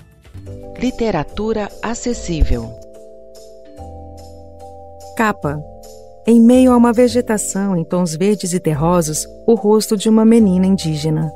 Literatura 0.79 1.69
acessível. 1.83 2.73
Capa. 5.17 5.61
Em 6.25 6.41
meio 6.41 6.73
a 6.73 6.77
uma 6.77 6.93
vegetação 6.93 7.77
em 7.77 7.83
tons 7.83 8.15
verdes 8.15 8.53
e 8.53 8.61
terrosos, 8.61 9.27
o 9.49 9.55
rosto 9.55 9.97
de 9.97 10.09
uma 10.09 10.25
menina 10.25 10.65
indígena. 10.65 11.33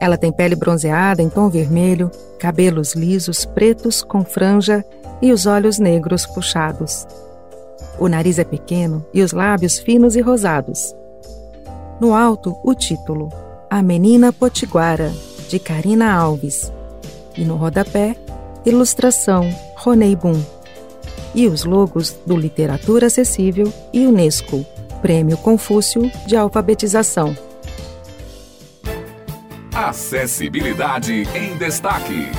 Ela 0.00 0.16
tem 0.16 0.32
pele 0.32 0.56
bronzeada 0.56 1.22
em 1.22 1.28
tom 1.28 1.50
vermelho, 1.50 2.10
cabelos 2.38 2.94
lisos 2.94 3.44
pretos 3.44 4.02
com 4.02 4.24
franja 4.24 4.82
e 5.20 5.32
os 5.32 5.44
olhos 5.44 5.78
negros 5.78 6.24
puxados. 6.24 7.06
O 7.98 8.08
nariz 8.08 8.38
é 8.38 8.44
pequeno 8.44 9.04
e 9.12 9.22
os 9.22 9.32
lábios 9.32 9.78
finos 9.78 10.16
e 10.16 10.22
rosados. 10.22 10.94
No 12.00 12.14
alto, 12.14 12.56
o 12.64 12.74
título: 12.74 13.28
A 13.76 13.82
Menina 13.82 14.32
Potiguara, 14.32 15.12
de 15.50 15.58
Karina 15.58 16.10
Alves. 16.10 16.72
E 17.36 17.44
no 17.44 17.56
rodapé, 17.56 18.16
ilustração 18.64 19.50
Ronei 19.76 20.16
Boom. 20.16 20.42
E 21.34 21.46
os 21.46 21.62
logos 21.62 22.16
do 22.24 22.34
Literatura 22.38 23.08
Acessível 23.08 23.70
e 23.92 24.06
Unesco, 24.06 24.64
Prêmio 25.02 25.36
Confúcio 25.36 26.10
de 26.26 26.34
Alfabetização. 26.34 27.36
Acessibilidade 29.74 31.28
em 31.34 31.54
Destaque. 31.58 32.30